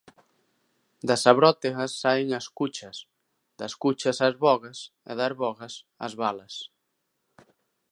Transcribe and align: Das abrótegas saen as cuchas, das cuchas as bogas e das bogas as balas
Das 1.07 1.21
abrótegas 1.31 1.91
saen 2.03 2.29
as 2.39 2.47
cuchas, 2.57 2.97
das 3.59 3.73
cuchas 3.83 4.17
as 4.27 4.35
bogas 4.43 4.79
e 5.11 5.13
das 5.19 5.33
bogas 5.41 5.73
as 6.05 6.13
balas 6.21 6.55